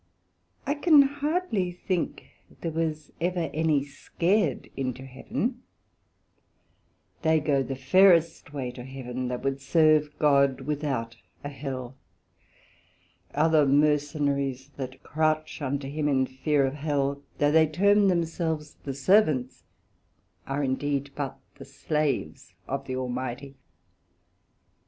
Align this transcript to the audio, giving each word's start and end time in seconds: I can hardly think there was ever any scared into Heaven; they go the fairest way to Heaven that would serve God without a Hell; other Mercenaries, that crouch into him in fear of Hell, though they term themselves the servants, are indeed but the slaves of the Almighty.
I 0.65 0.73
can 0.73 1.03
hardly 1.03 1.71
think 1.71 2.25
there 2.61 2.71
was 2.71 3.11
ever 3.21 3.51
any 3.53 3.83
scared 3.85 4.67
into 4.75 5.05
Heaven; 5.05 5.61
they 7.21 7.39
go 7.39 7.61
the 7.61 7.75
fairest 7.75 8.51
way 8.51 8.71
to 8.71 8.83
Heaven 8.83 9.27
that 9.27 9.43
would 9.43 9.61
serve 9.61 10.09
God 10.17 10.61
without 10.61 11.17
a 11.43 11.49
Hell; 11.49 11.97
other 13.35 13.63
Mercenaries, 13.67 14.69
that 14.75 15.03
crouch 15.03 15.61
into 15.61 15.85
him 15.87 16.07
in 16.07 16.25
fear 16.25 16.65
of 16.65 16.73
Hell, 16.73 17.21
though 17.37 17.51
they 17.51 17.67
term 17.67 18.07
themselves 18.07 18.77
the 18.83 18.95
servants, 18.95 19.65
are 20.47 20.63
indeed 20.63 21.11
but 21.13 21.39
the 21.59 21.65
slaves 21.65 22.55
of 22.67 22.87
the 22.87 22.95
Almighty. 22.95 23.55